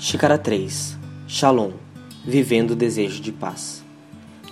Xícara 0.00 0.38
3 0.38 0.96
Shalom 1.26 1.72
Vivendo 2.24 2.70
o 2.70 2.76
desejo 2.76 3.20
de 3.20 3.32
paz. 3.32 3.84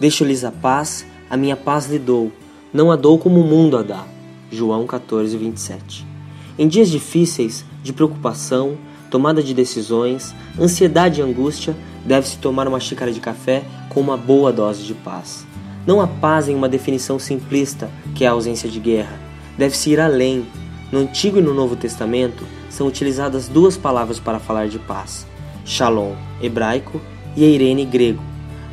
Deixo-lhes 0.00 0.42
a 0.42 0.50
paz, 0.50 1.04
a 1.28 1.36
minha 1.36 1.54
paz 1.54 1.86
lhe 1.86 1.98
dou, 1.98 2.32
não 2.72 2.90
a 2.90 2.96
dou 2.96 3.18
como 3.18 3.40
o 3.40 3.44
mundo 3.44 3.76
a 3.76 3.82
dá. 3.82 4.06
João 4.50 4.86
14, 4.86 5.36
27. 5.36 6.06
Em 6.58 6.66
dias 6.66 6.88
difíceis, 6.88 7.62
de 7.82 7.92
preocupação, 7.92 8.78
tomada 9.10 9.42
de 9.42 9.52
decisões, 9.52 10.34
ansiedade 10.58 11.20
e 11.20 11.22
angústia, 11.22 11.76
deve-se 12.06 12.38
tomar 12.38 12.66
uma 12.66 12.80
xícara 12.80 13.12
de 13.12 13.20
café 13.20 13.64
com 13.90 14.00
uma 14.00 14.16
boa 14.16 14.50
dose 14.50 14.82
de 14.84 14.94
paz. 14.94 15.46
Não 15.86 16.00
a 16.00 16.06
paz 16.06 16.48
em 16.48 16.54
uma 16.54 16.70
definição 16.70 17.18
simplista, 17.18 17.90
que 18.14 18.24
é 18.24 18.28
a 18.28 18.32
ausência 18.32 18.68
de 18.68 18.80
guerra. 18.80 19.20
Deve-se 19.58 19.90
ir 19.90 20.00
além. 20.00 20.46
No 20.90 21.00
Antigo 21.00 21.38
e 21.38 21.42
no 21.42 21.52
Novo 21.52 21.76
Testamento 21.76 22.46
são 22.70 22.86
utilizadas 22.86 23.46
duas 23.46 23.76
palavras 23.76 24.18
para 24.18 24.38
falar 24.38 24.68
de 24.68 24.78
paz 24.78 25.26
Shalom, 25.64 26.14
hebraico, 26.42 27.00
e 27.34 27.42
Eirene, 27.42 27.86
grego. 27.86 28.22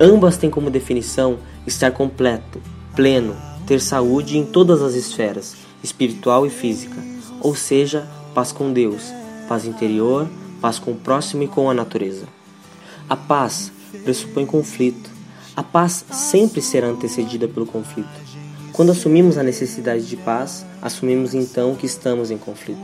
Ambas 0.00 0.36
têm 0.36 0.50
como 0.50 0.68
definição 0.68 1.38
estar 1.66 1.92
completo, 1.92 2.60
pleno, 2.96 3.36
ter 3.66 3.80
saúde 3.80 4.36
em 4.36 4.44
todas 4.44 4.82
as 4.82 4.94
esferas, 4.94 5.56
espiritual 5.82 6.44
e 6.44 6.50
física, 6.50 6.96
ou 7.40 7.54
seja, 7.54 8.08
paz 8.34 8.50
com 8.50 8.72
Deus, 8.72 9.12
paz 9.48 9.64
interior, 9.64 10.28
paz 10.60 10.78
com 10.78 10.90
o 10.90 10.96
próximo 10.96 11.44
e 11.44 11.48
com 11.48 11.70
a 11.70 11.74
natureza. 11.74 12.26
A 13.08 13.16
paz 13.16 13.72
pressupõe 14.02 14.44
conflito. 14.44 15.10
A 15.54 15.62
paz 15.62 16.04
sempre 16.10 16.60
será 16.60 16.88
antecedida 16.88 17.46
pelo 17.46 17.66
conflito. 17.66 18.08
Quando 18.72 18.92
assumimos 18.92 19.36
a 19.36 19.42
necessidade 19.42 20.06
de 20.06 20.16
paz, 20.16 20.64
assumimos 20.80 21.34
então 21.34 21.74
que 21.74 21.84
estamos 21.84 22.30
em 22.30 22.38
conflito. 22.38 22.80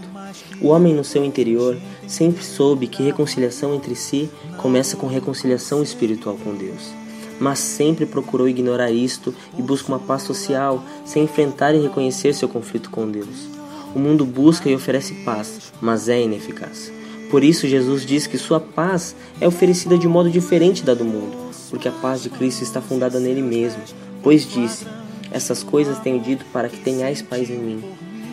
O 0.60 0.68
homem 0.68 0.92
no 0.92 1.02
seu 1.02 1.24
interior 1.24 1.78
sempre 2.06 2.44
soube 2.44 2.86
que 2.86 3.02
reconciliação 3.02 3.74
entre 3.74 3.94
si 3.94 4.28
começa 4.58 4.98
com 4.98 5.06
reconciliação 5.06 5.82
espiritual 5.82 6.36
com 6.44 6.54
Deus. 6.54 6.92
Mas 7.40 7.60
sempre 7.60 8.04
procurou 8.04 8.48
ignorar 8.48 8.90
isto 8.90 9.34
e 9.58 9.62
busca 9.62 9.88
uma 9.88 9.98
paz 9.98 10.22
social 10.22 10.84
sem 11.06 11.24
enfrentar 11.24 11.74
e 11.74 11.80
reconhecer 11.80 12.34
seu 12.34 12.48
conflito 12.48 12.90
com 12.90 13.10
Deus. 13.10 13.48
O 13.94 13.98
mundo 13.98 14.26
busca 14.26 14.68
e 14.68 14.74
oferece 14.74 15.14
paz, 15.24 15.72
mas 15.80 16.08
é 16.08 16.20
ineficaz. 16.20 16.92
Por 17.30 17.42
isso, 17.42 17.66
Jesus 17.66 18.04
diz 18.04 18.26
que 18.26 18.36
sua 18.36 18.60
paz 18.60 19.16
é 19.40 19.48
oferecida 19.48 19.96
de 19.96 20.06
modo 20.06 20.30
diferente 20.30 20.82
da 20.82 20.92
do 20.92 21.04
mundo, 21.04 21.34
porque 21.70 21.88
a 21.88 21.92
paz 21.92 22.22
de 22.22 22.28
Cristo 22.28 22.62
está 22.62 22.80
fundada 22.80 23.18
nele 23.18 23.42
mesmo, 23.42 23.82
pois 24.22 24.46
disse: 24.50 24.84
essas 25.30 25.62
coisas 25.62 25.98
tenho 25.98 26.20
dito 26.20 26.44
para 26.52 26.68
que 26.68 26.78
tenhais 26.78 27.22
paz 27.22 27.50
em 27.50 27.58
mim. 27.58 27.84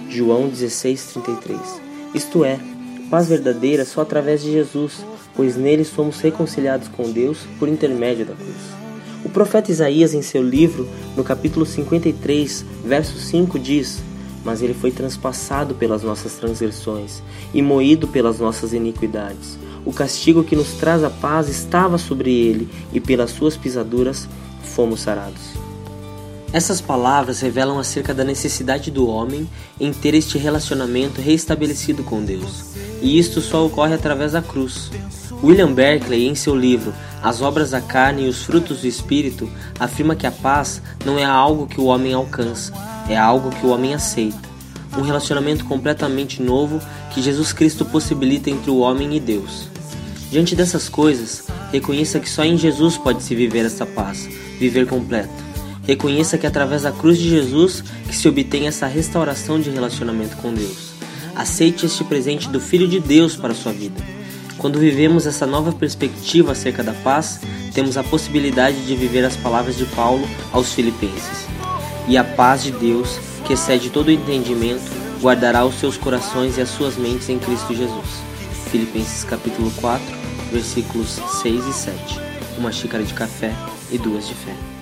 João 0.10 0.50
16:33. 0.50 1.60
Isto 2.14 2.46
é, 2.46 2.60
paz 3.10 3.28
verdadeira 3.28 3.84
só 3.86 4.02
através 4.02 4.42
de 4.42 4.52
Jesus, 4.52 5.06
pois 5.36 5.56
nele 5.56 5.84
somos 5.84 6.20
reconciliados 6.22 6.88
com 6.88 7.12
Deus 7.12 7.40
por 7.60 7.68
intermédio 7.68 8.26
da 8.26 8.34
cruz. 8.34 8.86
O 9.26 9.30
profeta 9.30 9.72
Isaías, 9.72 10.14
em 10.14 10.22
seu 10.22 10.44
livro, 10.44 10.88
no 11.18 11.24
capítulo 11.24 11.66
53, 11.66 12.64
verso 12.86 13.18
5, 13.18 13.58
diz: 13.58 14.02
Mas 14.44 14.62
ele 14.62 14.74
foi 14.74 14.92
transpassado 14.92 15.74
pelas 15.74 16.04
nossas 16.04 16.34
transgressões 16.36 17.24
e 17.54 17.62
moído 17.62 18.08
pelas 18.08 18.40
nossas 18.40 18.72
iniquidades. 18.72 19.58
O 19.84 19.92
castigo 19.92 20.44
que 20.44 20.56
nos 20.56 20.74
traz 20.74 21.04
a 21.04 21.10
paz 21.10 21.50
estava 21.50 21.98
sobre 21.98 22.32
ele, 22.32 22.70
e 22.94 23.00
pelas 23.00 23.32
suas 23.32 23.58
pisaduras 23.58 24.28
fomos 24.64 25.02
sarados. 25.02 25.66
Essas 26.54 26.80
palavras 26.80 27.42
revelam 27.42 27.78
acerca 27.80 28.14
da 28.14 28.24
necessidade 28.24 28.90
do 28.90 29.08
homem 29.08 29.50
em 29.80 29.92
ter 29.92 30.14
este 30.14 30.38
relacionamento 30.38 31.20
reestabelecido 31.20 32.04
com 32.04 32.24
Deus, 32.24 32.76
e 33.02 33.20
isto 33.20 33.42
só 33.42 33.66
ocorre 33.66 33.94
através 33.94 34.32
da 34.32 34.42
cruz. 34.42 34.90
William 35.44 35.74
Berkeley, 35.74 36.28
em 36.28 36.36
seu 36.36 36.56
livro 36.56 36.94
As 37.22 37.42
Obras 37.42 37.72
da 37.72 37.82
Carne 37.82 38.26
e 38.26 38.30
os 38.30 38.44
Frutos 38.44 38.82
do 38.82 38.88
Espírito, 38.88 39.50
afirma 39.80 40.16
que 40.16 40.26
a 40.26 40.32
paz 40.32 40.82
não 41.04 41.20
é 41.20 41.26
algo 41.26 41.68
que 41.68 41.80
o 41.80 41.86
homem 41.86 42.14
alcança, 42.14 42.72
é 43.10 43.18
algo 43.18 43.50
que 43.50 43.66
o 43.66 43.70
homem 43.70 43.94
aceita. 43.94 44.56
Um 44.98 45.02
relacionamento 45.02 45.66
completamente 45.66 46.42
novo 46.42 46.80
que 47.14 47.22
Jesus 47.22 47.52
Cristo 47.52 47.84
possibilita 47.84 48.50
entre 48.50 48.72
o 48.72 48.78
homem 48.78 49.16
e 49.16 49.20
Deus. 49.20 49.68
Diante 50.32 50.56
dessas 50.56 50.88
coisas, 50.88 51.44
reconheça 51.72 52.20
que 52.20 52.30
só 52.30 52.44
em 52.44 52.58
Jesus 52.58 52.98
pode 52.98 53.22
se 53.22 53.36
viver 53.36 53.66
essa 53.66 53.86
paz, 53.86 54.28
viver 54.58 54.88
completo. 54.88 55.55
Reconheça 55.88 56.38
que 56.38 56.46
é 56.46 56.50
através 56.50 56.82
da 56.82 56.92
cruz 56.92 57.18
de 57.18 57.30
Jesus 57.30 57.84
que 58.08 58.16
se 58.16 58.28
obtém 58.28 58.68
essa 58.68 58.88
restauração 58.88 59.60
de 59.60 59.70
relacionamento 59.70 60.36
com 60.38 60.54
Deus. 60.54 60.94
Aceite 61.36 61.86
este 61.86 62.04
presente 62.04 62.50
do 62.50 62.60
Filho 62.60 62.88
de 62.88 63.00
Deus 63.00 63.36
para 63.36 63.52
a 63.52 63.56
sua 63.56 63.72
vida. 63.72 64.02
Quando 64.58 64.80
vivemos 64.80 65.28
essa 65.28 65.46
nova 65.46 65.72
perspectiva 65.72 66.54
acerca 66.54 66.82
da 66.82 66.94
paz, 66.94 67.42
temos 67.74 67.98
a 67.98 68.04
possibilidade 68.04 68.86
de 68.86 68.96
viver 68.96 69.24
as 69.24 69.36
palavras 69.36 69.78
de 69.78 69.86
Paulo 69.86 70.28
aos 70.52 70.74
Filipenses. 70.74 71.46
E 72.08 72.18
a 72.18 72.24
paz 72.24 72.64
de 72.64 72.72
Deus, 72.72 73.20
que 73.46 73.54
excede 73.54 73.90
todo 73.90 74.08
o 74.08 74.12
entendimento, 74.12 74.90
guardará 75.22 75.66
os 75.66 75.76
seus 75.76 75.98
corações 75.98 76.58
e 76.58 76.62
as 76.62 76.70
suas 76.70 76.98
mentes 76.98 77.30
em 77.30 77.38
Cristo 77.38 77.76
Jesus. 77.76 78.24
Filipenses 78.72 79.24
capítulo 79.24 79.70
4, 79.80 80.04
versículos 80.52 81.20
6 81.42 81.68
e 81.68 81.74
7. 81.74 82.20
Uma 82.58 82.72
xícara 82.72 83.04
de 83.04 83.14
café 83.14 83.54
e 83.92 83.98
duas 83.98 84.28
de 84.28 84.34
fé. 84.34 84.75